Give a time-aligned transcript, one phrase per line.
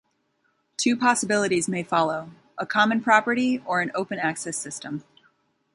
[0.77, 5.03] Two possibilities may follow: a common property or an open access system.